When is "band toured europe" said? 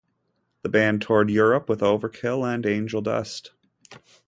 0.69-1.69